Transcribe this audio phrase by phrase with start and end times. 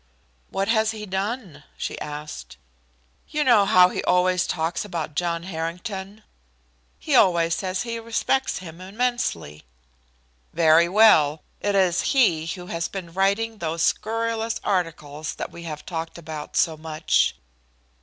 [0.49, 2.57] "What has he done?" she asked.
[3.29, 6.23] "You know how he always talks about John Harrington?"
[6.97, 9.63] "He always says he respects him immensely."
[10.53, 11.43] "Very well.
[11.59, 16.57] It is he who has been writing those scurrilous articles that we have talked about
[16.57, 17.35] so much."